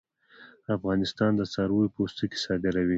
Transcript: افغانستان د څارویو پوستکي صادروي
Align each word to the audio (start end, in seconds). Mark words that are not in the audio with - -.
افغانستان 0.75 1.31
د 1.35 1.41
څارویو 1.53 1.93
پوستکي 1.95 2.37
صادروي 2.45 2.89